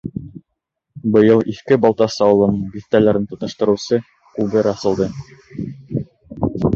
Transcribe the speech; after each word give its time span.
Быйыл 1.15 1.41
Иҫке 1.51 1.75
Балтас 1.83 2.15
ауылының 2.27 2.63
биҫтәләрен 2.77 3.27
тоташтырыусы 3.33 3.99
күпер 4.39 4.71
асылды. 4.73 5.11